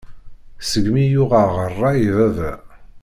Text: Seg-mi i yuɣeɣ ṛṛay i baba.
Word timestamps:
Seg-mi 0.69 0.99
i 1.03 1.11
yuɣeɣ 1.13 1.53
ṛṛay 1.71 1.99
i 2.09 2.11
baba. 2.17 2.51